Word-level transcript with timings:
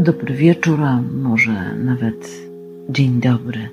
Dobry 0.00 0.34
wieczór, 0.34 0.82
a 0.82 1.02
może 1.22 1.74
nawet 1.74 2.30
dzień 2.88 3.20
dobry. 3.20 3.68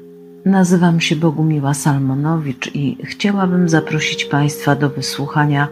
Nazywam 0.46 1.02
się 1.02 1.16
Bogumiła 1.16 1.74
Salmonowicz 1.74 2.76
i 2.76 2.98
chciałabym 3.04 3.70
zaprosić 3.70 4.26
Państwa 4.26 4.76
do 4.76 4.90
wysłuchania 4.90 5.68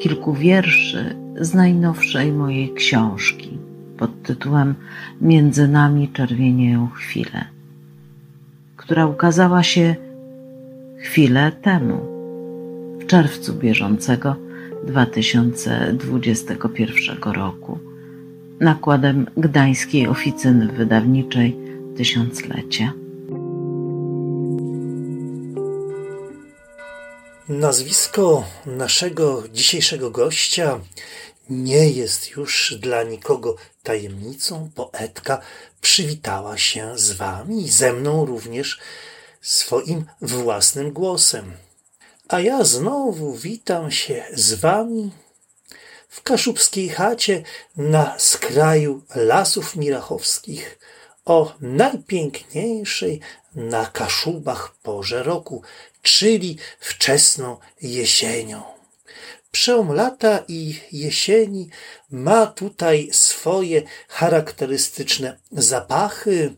kilku 0.00 0.34
wierszy 0.34 1.16
z 1.40 1.54
najnowszej 1.54 2.32
mojej 2.32 2.74
książki 2.74 3.58
pod 3.96 4.22
tytułem 4.22 4.74
Między 5.20 5.68
nami 5.68 6.08
czerwienieją 6.08 6.88
chwile, 6.88 7.44
która 8.76 9.06
ukazała 9.06 9.62
się 9.62 9.96
chwilę 10.98 11.52
temu, 11.62 12.00
w 13.00 13.06
czerwcu 13.06 13.54
bieżącego 13.54 14.36
2021 14.86 17.32
roku 17.32 17.93
nakładem 18.60 19.26
Gdańskiej 19.36 20.08
Oficyny 20.08 20.72
Wydawniczej 20.72 21.56
Tysiąclecie. 21.96 22.92
Nazwisko 27.48 28.44
naszego 28.66 29.42
dzisiejszego 29.52 30.10
gościa 30.10 30.80
nie 31.50 31.90
jest 31.90 32.30
już 32.30 32.74
dla 32.80 33.02
nikogo 33.02 33.56
tajemnicą. 33.82 34.70
Poetka 34.74 35.40
przywitała 35.80 36.58
się 36.58 36.98
z 36.98 37.12
wami 37.12 37.64
i 37.64 37.68
ze 37.68 37.92
mną 37.92 38.26
również 38.26 38.78
swoim 39.40 40.04
własnym 40.22 40.92
głosem. 40.92 41.52
A 42.28 42.40
ja 42.40 42.64
znowu 42.64 43.34
witam 43.34 43.90
się 43.90 44.24
z 44.34 44.54
wami 44.54 45.10
w 46.14 46.22
kaszubskiej 46.22 46.88
chacie 46.88 47.42
na 47.76 48.18
skraju 48.18 49.02
lasów 49.14 49.76
mirachowskich 49.76 50.78
o 51.24 51.54
najpiękniejszej 51.60 53.20
na 53.54 53.86
Kaszubach 53.86 54.74
porze 54.82 55.22
roku, 55.22 55.62
czyli 56.02 56.58
wczesną 56.80 57.56
jesienią. 57.82 58.62
Przełom 59.50 59.92
lata 59.92 60.44
i 60.48 60.80
jesieni 60.92 61.68
ma 62.10 62.46
tutaj 62.46 63.08
swoje 63.12 63.82
charakterystyczne 64.08 65.38
zapachy. 65.52 66.54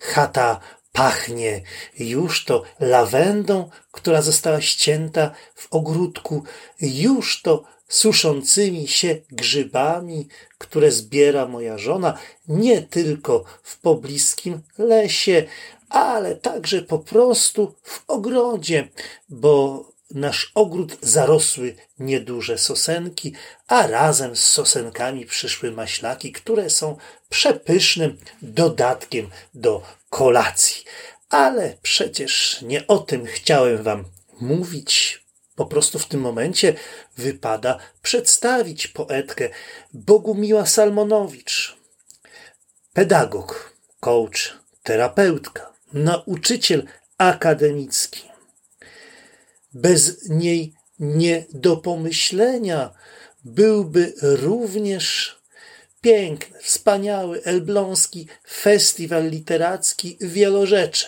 Chata 0.00 0.60
pachnie 0.92 1.60
już 1.98 2.44
to 2.44 2.62
lawendą, 2.80 3.70
która 3.92 4.22
została 4.22 4.60
ścięta 4.60 5.30
w 5.54 5.66
ogródku, 5.70 6.44
już 6.80 7.42
to 7.42 7.74
suszącymi 7.88 8.88
się 8.88 9.16
grzybami, 9.30 10.28
które 10.58 10.92
zbiera 10.92 11.46
moja 11.46 11.78
żona 11.78 12.18
nie 12.48 12.82
tylko 12.82 13.44
w 13.62 13.78
pobliskim 13.78 14.62
lesie, 14.78 15.44
ale 15.88 16.36
także 16.36 16.82
po 16.82 16.98
prostu 16.98 17.74
w 17.82 18.04
ogrodzie, 18.06 18.88
bo 19.28 19.84
nasz 20.10 20.52
ogród 20.54 20.96
zarosły 21.02 21.76
nieduże 21.98 22.58
sosenki, 22.58 23.32
a 23.66 23.86
razem 23.86 24.36
z 24.36 24.44
sosenkami 24.44 25.26
przyszły 25.26 25.70
maślaki, 25.70 26.32
które 26.32 26.70
są 26.70 26.96
przepysznym 27.28 28.18
dodatkiem 28.42 29.30
do 29.54 29.82
kolacji. 30.10 30.84
Ale 31.28 31.76
przecież 31.82 32.62
nie 32.62 32.86
o 32.86 32.98
tym 32.98 33.26
chciałem 33.26 33.82
Wam 33.82 34.04
mówić. 34.40 35.03
Po 35.54 35.66
prostu 35.66 35.98
w 35.98 36.06
tym 36.06 36.20
momencie 36.20 36.74
wypada 37.16 37.78
przedstawić 38.02 38.88
poetkę 38.88 39.48
Bogumiła 39.92 40.66
Salmonowicz. 40.66 41.76
Pedagog, 42.92 43.72
coach, 44.00 44.58
terapeutka, 44.82 45.72
nauczyciel 45.92 46.86
akademicki. 47.18 48.22
Bez 49.72 50.28
niej 50.28 50.74
nie 50.98 51.44
do 51.52 51.76
pomyślenia 51.76 52.94
byłby 53.44 54.14
również 54.22 55.36
piękny, 56.00 56.58
wspaniały 56.62 57.42
elbląski 57.44 58.28
festiwal 58.48 59.30
literacki 59.30 60.16
Wielorzecze. 60.20 61.06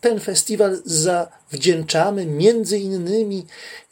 Ten 0.00 0.20
festiwal 0.20 0.82
zawdzięczamy 1.50 2.26
między 2.26 2.78
innymi 2.78 3.46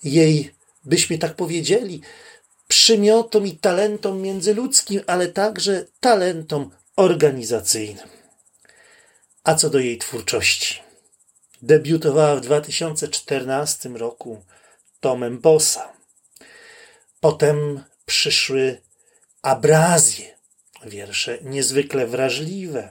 jej, 0.04 0.54
byśmy 0.84 1.18
tak 1.18 1.34
powiedzieli, 1.34 2.00
przymiotom 2.68 3.46
i 3.46 3.56
talentom 3.56 4.20
międzyludzkim, 4.20 5.00
ale 5.06 5.28
także 5.28 5.84
talentom 6.00 6.70
organizacyjnym. 6.96 8.08
A 9.44 9.54
co 9.54 9.70
do 9.70 9.78
jej 9.78 9.98
twórczości? 9.98 10.82
Debiutowała 11.62 12.36
w 12.36 12.40
2014 12.40 13.88
roku 13.88 14.42
tomem 15.00 15.38
Bossa. 15.38 15.92
Potem 17.20 17.84
przyszły 18.06 18.80
abrazje, 19.42 20.38
wiersze 20.86 21.38
niezwykle 21.42 22.06
wrażliwe. 22.06 22.90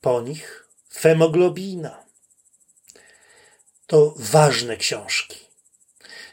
Po 0.00 0.20
nich 0.20 0.68
femoglobina. 0.94 2.07
To 3.88 4.14
ważne 4.16 4.76
książki. 4.76 5.38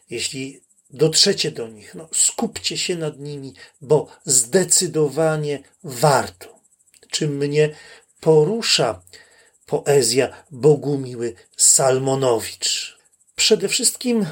Jeśli 0.09 0.61
dotrzecie 0.89 1.51
do 1.51 1.67
nich, 1.67 1.95
no, 1.95 2.09
skupcie 2.13 2.77
się 2.77 2.95
nad 2.95 3.19
nimi, 3.19 3.53
bo 3.81 4.07
zdecydowanie 4.25 5.63
warto. 5.83 6.59
Czym 7.09 7.37
mnie 7.37 7.75
porusza 8.19 9.01
poezja 9.65 10.43
Bogumiły 10.51 11.35
Salmonowicz? 11.57 12.97
Przede 13.35 13.69
wszystkim 13.69 14.25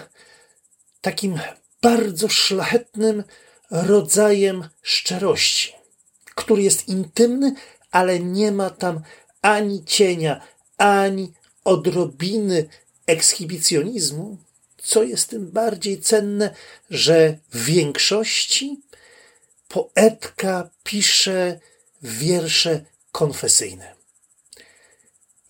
takim 1.01 1.39
bardzo 1.81 2.29
szlachetnym 2.29 3.23
rodzajem 3.71 4.69
szczerości, 4.81 5.73
który 6.35 6.63
jest 6.63 6.87
intymny, 6.87 7.55
ale 7.91 8.19
nie 8.19 8.51
ma 8.51 8.69
tam 8.69 9.01
ani 9.41 9.85
cienia, 9.85 10.41
ani 10.77 11.33
odrobiny 11.63 12.69
ekshibicjonizmu, 13.07 14.37
co 14.77 15.03
jest 15.03 15.29
tym 15.29 15.51
bardziej 15.51 16.01
cenne, 16.01 16.55
że 16.89 17.37
w 17.51 17.65
większości 17.65 18.81
poetka 19.67 20.69
pisze 20.83 21.59
wiersze 22.01 22.85
konfesyjne. 23.11 23.93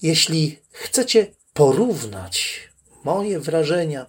Jeśli 0.01 0.59
chcecie 0.71 1.27
porównać 1.53 2.59
moje 3.03 3.39
wrażenia, 3.39 4.05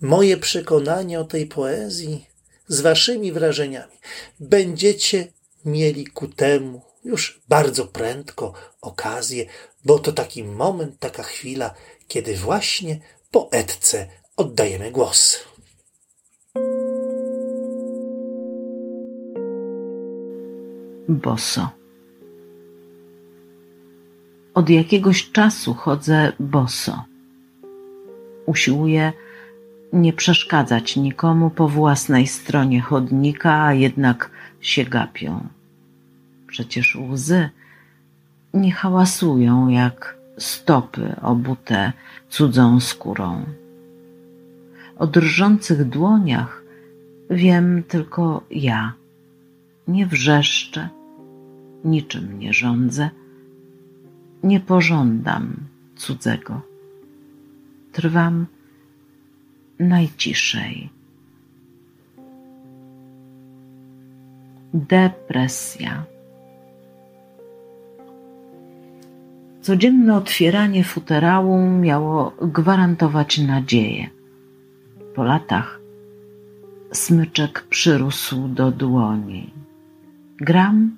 moje 0.00 0.36
przekonania 0.36 1.20
o 1.20 1.24
tej 1.24 1.46
poezji 1.46 2.26
z 2.68 2.80
waszymi 2.80 3.32
wrażeniami, 3.32 3.98
będziecie 4.40 5.32
mieli 5.64 6.06
ku 6.06 6.28
temu 6.28 6.87
już 7.04 7.40
bardzo 7.48 7.86
prędko 7.86 8.52
okazję, 8.80 9.46
bo 9.84 9.98
to 9.98 10.12
taki 10.12 10.44
moment, 10.44 10.98
taka 10.98 11.22
chwila, 11.22 11.74
kiedy 12.08 12.36
właśnie 12.36 13.00
poetce 13.30 14.08
oddajemy 14.36 14.90
głos. 14.90 15.44
Boso. 21.08 21.68
Od 24.54 24.70
jakiegoś 24.70 25.32
czasu 25.32 25.74
chodzę 25.74 26.32
boso. 26.40 27.04
Usiłuję 28.46 29.12
nie 29.92 30.12
przeszkadzać 30.12 30.96
nikomu 30.96 31.50
po 31.50 31.68
własnej 31.68 32.26
stronie 32.26 32.80
chodnika, 32.80 33.64
a 33.64 33.74
jednak 33.74 34.30
się 34.60 34.84
gapią. 34.84 35.57
Przecież 36.48 36.96
łzy 36.96 37.50
nie 38.54 38.72
hałasują 38.72 39.68
jak 39.68 40.18
stopy 40.38 41.16
obute 41.22 41.92
cudzą 42.28 42.80
skórą. 42.80 43.44
O 44.98 45.06
drżących 45.06 45.84
dłoniach 45.84 46.62
wiem 47.30 47.82
tylko 47.88 48.44
ja. 48.50 48.92
Nie 49.88 50.06
wrzeszczę, 50.06 50.88
niczym 51.84 52.38
nie 52.38 52.52
rządzę, 52.52 53.10
nie 54.42 54.60
pożądam 54.60 55.56
cudzego. 55.96 56.60
Trwam 57.92 58.46
najciszej. 59.78 60.90
Depresja. 64.74 66.17
Codzienne 69.68 70.14
otwieranie 70.14 70.84
futerału 70.84 71.70
miało 71.70 72.32
gwarantować 72.42 73.38
nadzieję. 73.38 74.10
Po 75.14 75.24
latach 75.24 75.80
smyczek 76.92 77.66
przyrósł 77.70 78.48
do 78.48 78.70
dłoni. 78.70 79.50
Gram 80.40 80.96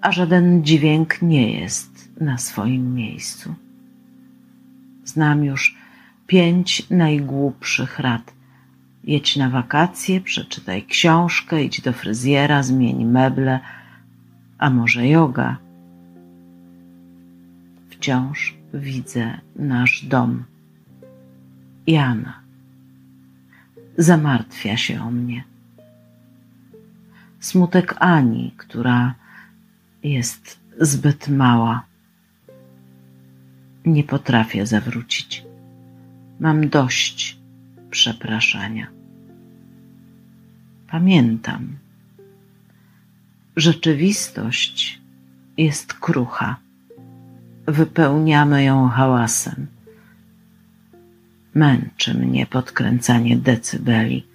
a 0.00 0.12
żaden 0.12 0.64
dźwięk 0.64 1.22
nie 1.22 1.60
jest 1.60 2.20
na 2.20 2.38
swoim 2.38 2.94
miejscu. 2.94 3.54
Znam 5.04 5.44
już 5.44 5.76
pięć 6.26 6.90
najgłupszych 6.90 7.98
rad. 7.98 8.34
Jedź 9.04 9.36
na 9.36 9.50
wakacje, 9.50 10.20
przeczytaj 10.20 10.82
książkę, 10.82 11.64
idź 11.64 11.80
do 11.80 11.92
fryzjera, 11.92 12.62
zmień 12.62 13.04
meble, 13.04 13.60
a 14.58 14.70
może 14.70 15.08
yoga. 15.08 15.65
Wciąż 18.06 18.54
widzę 18.74 19.40
nasz 19.56 20.04
dom. 20.04 20.44
Jana 21.86 22.40
zamartwia 23.98 24.76
się 24.76 25.02
o 25.02 25.10
mnie. 25.10 25.44
Smutek 27.40 27.94
Ani, 27.98 28.54
która 28.56 29.14
jest 30.02 30.60
zbyt 30.80 31.28
mała. 31.28 31.86
Nie 33.84 34.04
potrafię 34.04 34.66
zawrócić. 34.66 35.44
Mam 36.40 36.68
dość 36.68 37.38
przepraszania. 37.90 38.86
Pamiętam. 40.90 41.76
Rzeczywistość 43.56 45.00
jest 45.56 45.94
krucha. 45.94 46.65
Wypełniamy 47.66 48.64
ją 48.64 48.88
hałasem. 48.88 49.66
Męczy 51.54 52.14
mnie 52.14 52.46
podkręcanie 52.46 53.36
decybeli. 53.36 54.26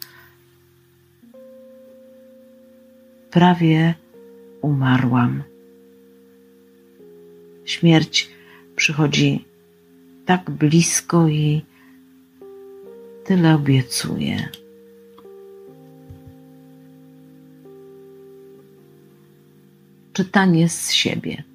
Prawie 3.32 3.94
umarłam. 4.62 5.44
Śmierć 7.66 8.30
przychodzi 8.76 9.46
tak 10.26 10.52
blisko 10.52 11.28
i 11.28 11.66
tyle 13.26 13.56
obiecuje. 13.56 14.50
Czytanie 20.14 20.70
z 20.70 20.92
siebie. 20.92 21.51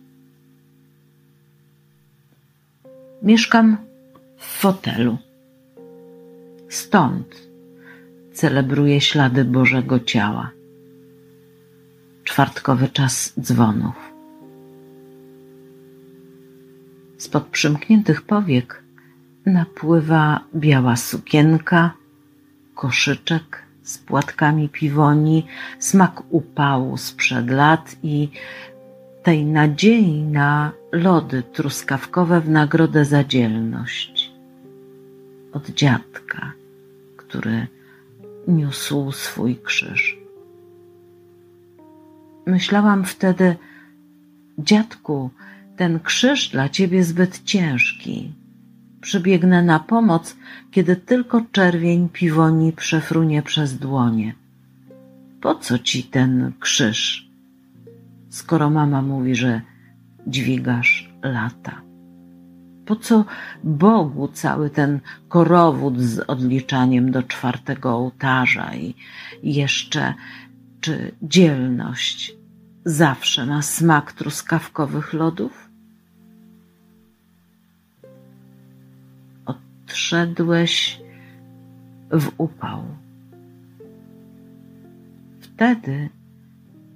Mieszkam 3.27 3.77
w 4.37 4.45
fotelu. 4.45 5.19
Stąd 6.69 7.49
celebruję 8.33 9.01
ślady 9.01 9.45
Bożego 9.45 10.01
Ciała. 10.01 10.51
Czwartkowy 12.25 12.89
czas 12.89 13.33
dzwonów. 13.41 13.95
Spod 17.19 17.47
przymkniętych 17.47 18.23
powiek 18.23 18.83
napływa 19.47 20.41
biała 20.55 20.97
sukienka, 20.97 21.93
koszyczek 22.75 23.63
z 23.83 23.99
płatkami 23.99 24.69
piwoni, 24.69 25.47
smak 25.79 26.23
upału 26.31 26.97
sprzed 26.97 27.51
lat 27.51 27.97
i 28.03 28.29
tej 29.27 29.45
nadziei 29.45 30.23
na 30.23 30.73
lody 30.93 31.43
truskawkowe 31.43 32.41
w 32.41 32.49
nagrodę 32.49 33.05
za 33.05 33.25
dzielność. 33.25 34.33
Od 35.53 35.71
dziadka, 35.71 36.53
który 37.17 37.67
niósł 38.49 39.13
swój 39.13 39.57
krzyż. 39.57 40.19
Myślałam 42.47 43.05
wtedy, 43.05 43.57
dziadku, 44.59 45.31
ten 45.77 46.01
krzyż 46.01 46.49
dla 46.49 46.69
ciebie 46.69 47.05
zbyt 47.05 47.45
ciężki. 47.45 48.33
Przybiegnę 49.01 49.63
na 49.63 49.81
pomoc, 49.81 50.37
kiedy 50.71 50.97
tylko 50.97 51.43
czerwień 51.53 52.09
piwoni 52.09 52.73
przefrunie 52.73 53.43
przez 53.43 53.79
dłonie. 53.79 54.35
Po 55.41 55.55
co 55.55 55.79
ci 55.79 56.05
ten 56.05 56.53
krzyż, 56.61 57.26
skoro 58.37 58.71
mama 58.71 59.03
mówi, 59.03 59.35
że 59.35 59.61
dźwigasz 60.27 61.11
lata? 61.23 61.83
Po 62.87 62.97
co 62.97 63.25
Bogu 63.65 64.29
cały 64.29 64.71
ten 64.71 65.01
korowód 65.29 66.01
z 66.01 66.19
odliczaniem 66.19 67.11
do 67.11 67.23
czwartego 67.23 67.91
ołtarza 67.91 68.75
i 68.75 68.95
jeszcze 69.43 70.15
czy 70.81 71.13
dzielność 71.23 72.35
zawsze 72.85 73.47
ma 73.47 73.63
smak 73.63 74.13
truskawkowych 74.13 75.13
lodów? 75.13 75.67
odszedłeś 79.47 81.01
w 82.11 82.33
upał. 82.39 82.85
Wtedy 85.41 86.09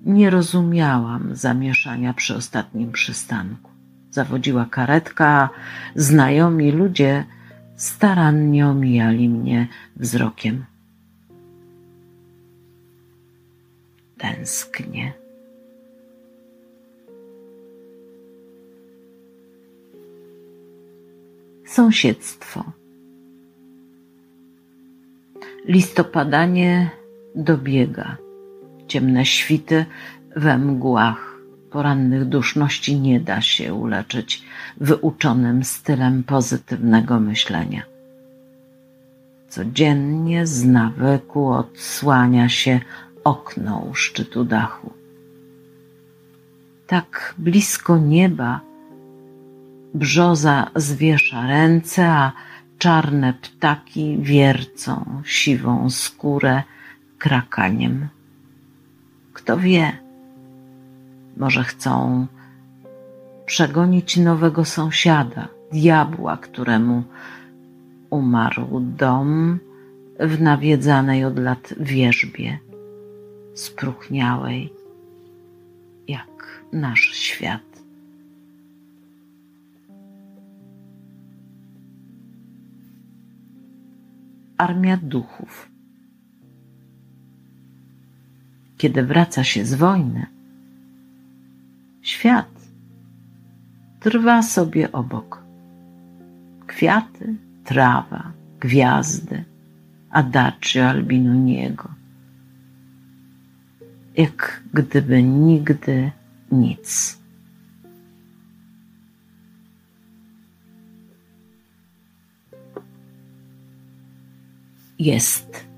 nie 0.04 0.30
rozumiałam 0.30 1.36
zamieszania 1.36 2.14
przy 2.14 2.36
ostatnim 2.36 2.92
przystanku. 2.92 3.70
Zawodziła 4.10 4.66
karetka, 4.70 5.50
znajomi 5.94 6.72
ludzie 6.72 7.24
starannie 7.76 8.66
omijali 8.66 9.28
mnie 9.28 9.68
wzrokiem. 9.96 10.64
Tęsknię. 14.18 15.12
Sąsiedztwo. 21.66 22.64
Listopadanie 25.64 26.90
dobiega. 27.34 28.29
Ciemne 28.90 29.26
świty 29.26 29.86
we 30.36 30.58
mgłach 30.58 31.38
porannych 31.70 32.24
duszności 32.24 33.00
nie 33.00 33.20
da 33.20 33.40
się 33.40 33.74
uleczyć 33.74 34.42
wyuczonym 34.80 35.64
stylem 35.64 36.24
pozytywnego 36.24 37.20
myślenia. 37.20 37.82
Codziennie 39.48 40.46
z 40.46 40.64
nawyku 40.64 41.48
odsłania 41.48 42.48
się 42.48 42.80
okno 43.24 43.78
u 43.90 43.94
szczytu 43.94 44.44
dachu. 44.44 44.92
Tak 46.86 47.34
blisko 47.38 47.98
nieba 47.98 48.60
brzoza 49.94 50.70
zwiesza 50.76 51.46
ręce, 51.46 52.08
a 52.08 52.32
czarne 52.78 53.34
ptaki 53.34 54.18
wiercą 54.20 55.22
siwą 55.24 55.90
skórę 55.90 56.62
krakaniem. 57.18 58.08
Kto 59.40 59.56
wie, 59.56 59.92
może 61.36 61.64
chcą 61.64 62.26
przegonić 63.46 64.16
nowego 64.16 64.64
sąsiada, 64.64 65.48
diabła, 65.72 66.36
któremu 66.36 67.02
umarł 68.10 68.80
dom 68.80 69.58
w 70.20 70.40
nawiedzanej 70.40 71.24
od 71.24 71.38
lat 71.38 71.74
wierzbie, 71.80 72.58
spróchniałej 73.54 74.72
jak 76.08 76.62
nasz 76.72 77.10
świat. 77.12 77.70
armia 84.58 84.96
duchów. 84.96 85.70
Kiedy 88.80 89.02
wraca 89.02 89.44
się 89.44 89.64
z 89.64 89.74
wojny, 89.74 90.26
świat 92.02 92.48
trwa 94.00 94.42
sobie 94.42 94.92
obok. 94.92 95.42
Kwiaty, 96.66 97.34
trawa, 97.64 98.32
gwiazdy, 98.60 99.44
adagio 100.10 100.88
Albinoniego. 100.88 101.88
Jak 104.16 104.62
gdyby 104.74 105.22
nigdy 105.22 106.10
nic. 106.52 107.20
jest. 114.98 115.69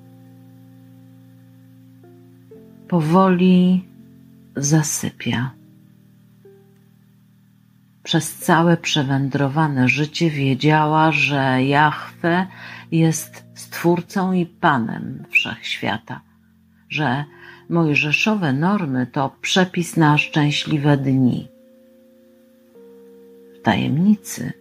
Powoli 2.93 3.85
zasypia. 4.57 5.51
Przez 8.03 8.35
całe 8.35 8.77
przewędrowane 8.77 9.89
życie 9.89 10.31
wiedziała, 10.31 11.13
że 11.13 11.63
Jahwe 11.63 12.47
jest 12.91 13.45
stwórcą 13.55 14.33
i 14.33 14.47
panem 14.47 15.25
wszechświata, 15.31 16.21
że 16.89 17.25
Mojżeszowe 17.69 18.53
normy 18.53 19.07
to 19.07 19.37
przepis 19.41 19.97
na 19.97 20.19
szczęśliwe 20.19 20.97
dni. 20.97 21.49
W 23.55 23.63
tajemnicy 23.63 24.53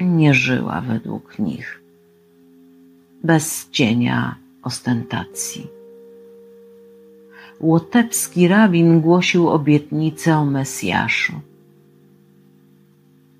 nie 0.00 0.34
żyła 0.34 0.80
według 0.80 1.38
nich, 1.38 1.82
bez 3.24 3.70
cienia 3.70 4.34
ostentacji. 4.62 5.77
Łotewski 7.60 8.48
rabin 8.48 9.00
głosił 9.00 9.48
obietnicę 9.48 10.38
o 10.38 10.44
Mesjaszu. 10.44 11.32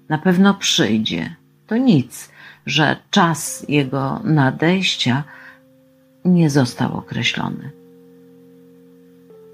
Na 0.08 0.18
pewno 0.18 0.54
przyjdzie. 0.54 1.34
To 1.66 1.76
nic, 1.76 2.28
że 2.66 2.96
czas 3.10 3.66
jego 3.68 4.20
nadejścia 4.24 5.24
nie 6.24 6.50
został 6.50 6.96
określony. 6.96 7.70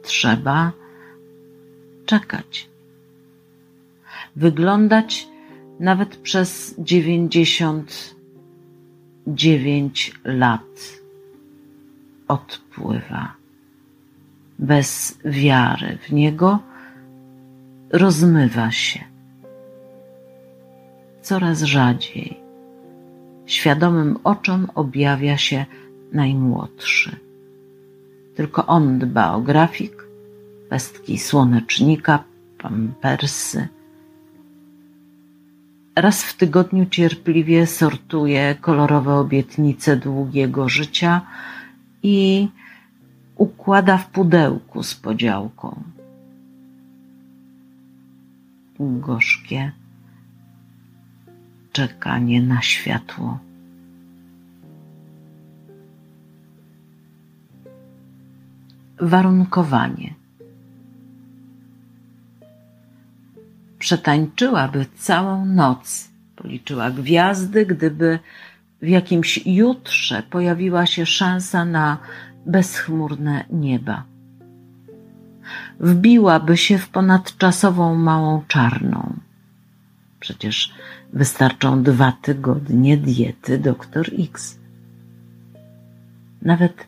Trzeba 0.03 0.73
czekać. 2.07 2.69
Wyglądać 4.37 5.29
nawet 5.81 6.17
przez 6.17 6.75
dziewięćdziesiąt 6.79 8.15
dziewięć 9.27 10.13
lat 10.25 11.01
odpływa. 12.29 13.44
Bez 14.59 15.19
wiary 15.25 15.99
w 16.09 16.13
Niego 16.13 16.59
rozmywa 17.93 18.71
się. 18.71 19.01
Coraz 21.23 21.63
rzadziej 21.63 22.45
świadomym 23.47 24.19
oczom 24.25 24.67
objawia 24.75 25.37
się 25.37 25.67
najmłodszy. 26.13 27.17
Tylko 28.37 28.67
on 28.67 28.99
dba 28.99 29.33
o 29.33 29.41
grafik, 29.41 30.07
pestki 30.69 31.19
słonecznika, 31.19 32.25
pampersy. 32.59 33.69
Raz 35.97 36.25
w 36.25 36.37
tygodniu 36.37 36.87
cierpliwie 36.87 37.67
sortuje 37.67 38.57
kolorowe 38.61 39.15
obietnice 39.15 39.97
długiego 39.97 40.69
życia 40.69 41.21
i 42.03 42.49
układa 43.37 43.99
w 43.99 44.11
pudełku 44.11 44.83
z 44.83 44.95
podziałką. 44.95 45.83
Gorzkie 48.81 49.73
czekanie 51.73 52.43
na 52.43 52.63
światło. 52.63 53.39
Warunkowanie. 59.01 60.15
Przetańczyłaby 63.79 64.87
całą 64.97 65.47
noc, 65.47 66.11
policzyła 66.37 66.91
gwiazdy, 66.91 67.67
gdyby 67.67 68.19
w 68.83 68.89
jakimś 68.89 69.47
jutrze 69.47 70.23
pojawiła 70.23 70.87
się 70.87 71.07
szansa 71.07 71.65
na 71.65 71.99
bezchmurne 72.47 73.45
nieba. 73.51 74.05
Wbiłaby 75.81 76.57
się 76.57 76.79
w 76.79 76.89
ponadczasową 76.89 77.95
małą 77.95 78.43
czarną. 78.49 79.17
Przecież 80.21 80.75
wystarczą 81.13 81.83
dwa 81.83 82.13
tygodnie 82.13 82.97
diety 82.97 83.59
dr 83.59 84.11
X. 84.19 84.59
Nawet 86.43 86.87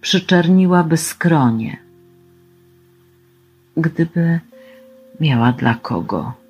przyczerniłaby 0.00 0.96
skronie, 0.96 1.76
gdyby 3.76 4.40
miała 5.20 5.52
dla 5.52 5.74
kogo. 5.74 6.43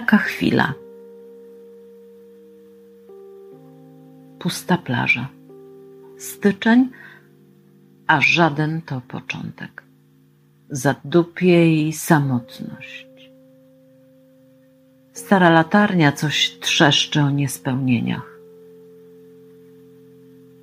Taka 0.00 0.18
chwila. 0.18 0.74
Pusta 4.38 4.78
plaża. 4.78 5.28
Styczeń, 6.18 6.88
a 8.06 8.20
żaden 8.20 8.82
to 8.82 9.00
początek. 9.08 9.82
Zadupie 10.70 11.88
i 11.88 11.92
samotność. 11.92 13.30
Stara 15.12 15.50
latarnia 15.50 16.12
coś 16.12 16.58
trzeszczy 16.60 17.20
o 17.20 17.30
niespełnieniach. 17.30 18.38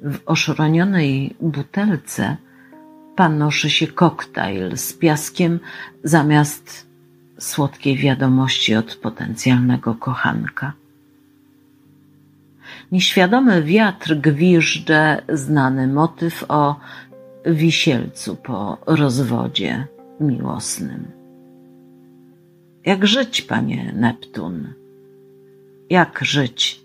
W 0.01 0.19
oszronionej 0.25 1.35
butelce 1.39 2.37
panoszy 3.15 3.69
się 3.69 3.87
koktajl 3.87 4.77
z 4.77 4.93
piaskiem 4.93 5.59
zamiast 6.03 6.86
słodkiej 7.39 7.97
wiadomości 7.97 8.75
od 8.75 8.95
potencjalnego 8.95 9.95
kochanka. 9.95 10.73
Nieświadomy 12.91 13.63
wiatr 13.63 14.15
gwiżdże 14.15 15.21
znany 15.29 15.87
motyw 15.87 16.45
o 16.47 16.79
wisielcu 17.45 18.35
po 18.35 18.77
rozwodzie 18.85 19.87
miłosnym. 20.19 21.07
Jak 22.85 23.07
żyć, 23.07 23.41
panie 23.41 23.93
Neptun? 23.95 24.73
Jak 25.89 26.19
żyć? 26.21 26.81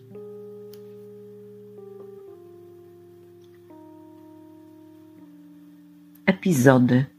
Epizody. 6.26 7.11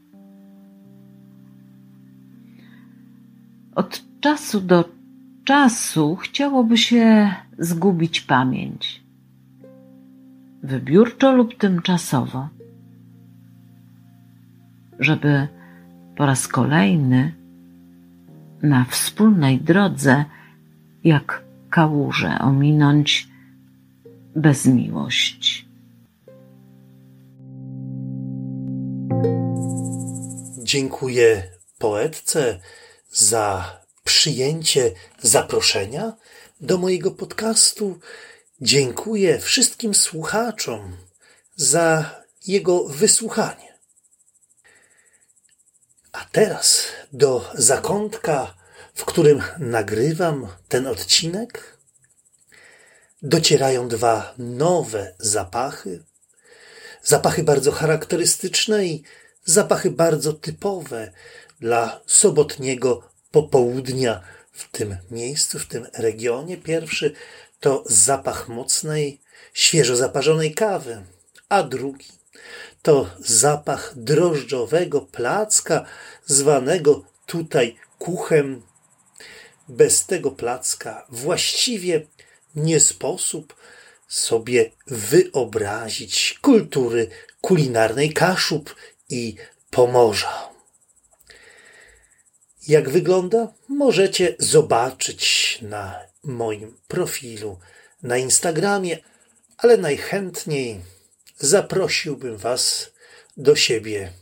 Czasu 4.24 4.60
do 4.60 4.84
czasu 5.44 6.16
chciałoby 6.16 6.78
się 6.78 7.34
zgubić 7.58 8.20
pamięć. 8.20 9.02
Wybiórczo 10.62 11.32
lub 11.32 11.58
tymczasowo. 11.58 12.48
Żeby 14.98 15.48
po 16.16 16.26
raz 16.26 16.48
kolejny 16.48 17.34
na 18.62 18.84
wspólnej 18.84 19.60
drodze, 19.60 20.24
jak 21.04 21.44
kałuże 21.70 22.38
ominąć 22.38 23.28
bez 24.36 24.66
miłości. 24.66 25.68
Dziękuję 30.62 31.42
poetce 31.78 32.60
za 33.10 33.83
przyjęcie 34.04 34.92
zaproszenia 35.22 36.12
do 36.60 36.78
mojego 36.78 37.10
podcastu. 37.10 37.98
Dziękuję 38.60 39.38
wszystkim 39.38 39.94
słuchaczom 39.94 40.96
za 41.56 42.22
jego 42.46 42.84
wysłuchanie. 42.84 43.78
A 46.12 46.24
teraz 46.32 46.84
do 47.12 47.50
zakątka, 47.54 48.54
w 48.94 49.04
którym 49.04 49.42
nagrywam 49.58 50.48
ten 50.68 50.86
odcinek, 50.86 51.78
docierają 53.22 53.88
dwa 53.88 54.34
nowe 54.38 55.14
zapachy. 55.18 56.04
Zapachy 57.02 57.42
bardzo 57.42 57.72
charakterystyczne 57.72 58.86
i 58.86 59.02
zapachy 59.44 59.90
bardzo 59.90 60.32
typowe 60.32 61.12
dla 61.60 62.00
sobotniego 62.06 63.13
popołudnia 63.34 64.22
w 64.52 64.68
tym 64.70 64.96
miejscu, 65.10 65.58
w 65.58 65.66
tym 65.66 65.86
regionie. 65.94 66.56
Pierwszy 66.56 67.14
to 67.60 67.84
zapach 67.86 68.48
mocnej, 68.48 69.20
świeżo 69.52 69.96
zaparzonej 69.96 70.54
kawy, 70.54 71.02
a 71.48 71.62
drugi 71.62 72.06
to 72.82 73.10
zapach 73.18 73.92
drożdżowego 73.96 75.00
placka, 75.00 75.84
zwanego 76.26 77.04
tutaj 77.26 77.76
kuchem. 77.98 78.62
Bez 79.68 80.06
tego 80.06 80.30
placka 80.30 81.06
właściwie 81.08 82.06
nie 82.56 82.80
sposób 82.80 83.56
sobie 84.08 84.70
wyobrazić 84.86 86.38
kultury 86.42 87.08
kulinarnej 87.40 88.12
Kaszub 88.12 88.76
i 89.08 89.36
Pomorza. 89.70 90.53
Jak 92.68 92.88
wygląda, 92.90 93.52
możecie 93.68 94.36
zobaczyć 94.38 95.58
na 95.62 96.00
moim 96.22 96.76
profilu 96.88 97.58
na 98.02 98.18
Instagramie, 98.18 98.98
ale 99.56 99.76
najchętniej 99.76 100.80
zaprosiłbym 101.38 102.36
Was 102.36 102.90
do 103.36 103.56
siebie, 103.56 104.12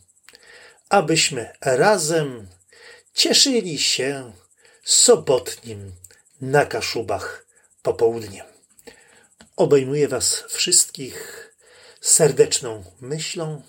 abyśmy 0.88 1.52
razem 1.60 2.48
cieszyli 3.14 3.78
się 3.78 4.32
sobotnim 4.84 5.92
na 6.40 6.66
Kaszubach 6.66 7.46
popołudniem. 7.82 8.46
Obejmuję 9.56 10.08
Was 10.08 10.44
wszystkich 10.48 11.48
serdeczną 12.00 12.84
myślą. 13.00 13.62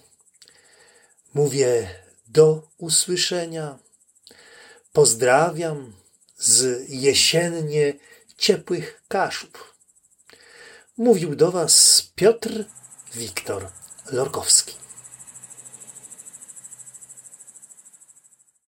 Mówię 1.33 1.89
do 2.27 2.67
usłyszenia. 2.77 3.82
Pozdrawiam 4.93 5.93
z 6.37 6.85
jesiennie 6.89 7.93
ciepłych 8.37 9.03
Kaszub. 9.07 9.73
Mówił 10.97 11.35
do 11.35 11.51
Was 11.51 12.07
Piotr 12.15 12.65
Wiktor 13.15 13.67
Lorkowski. 14.11 14.82